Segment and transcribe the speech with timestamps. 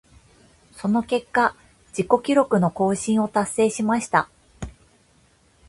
[0.73, 1.55] その結果、
[1.95, 4.27] 自己記録の更新を達成しました。